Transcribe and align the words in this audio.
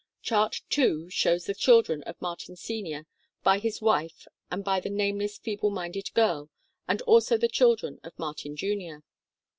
Chart 0.23 0.59
II 0.75 1.11
shows 1.11 1.45
the 1.45 1.53
children 1.53 2.01
of 2.07 2.19
Martin 2.19 2.55
Sr. 2.55 3.05
by 3.43 3.59
his 3.59 3.83
wife 3.83 4.25
and 4.49 4.63
by 4.63 4.79
the 4.79 4.89
nameless 4.89 5.37
feeble 5.37 5.69
minded 5.69 6.11
girl, 6.15 6.49
and 6.87 7.03
also 7.03 7.37
the 7.37 7.47
children 7.47 7.99
of 8.03 8.17
Martin 8.17 8.55
Jr. 8.55 9.03